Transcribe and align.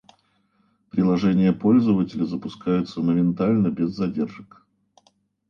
Приложения 0.89 1.53
пользователя 1.53 2.25
запускаются 2.25 3.01
моментально, 3.01 3.67
без 3.69 3.91
задержек 3.91 4.65